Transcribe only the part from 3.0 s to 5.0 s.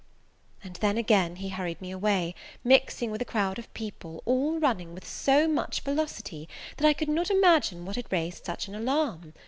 with a crowd of people, all running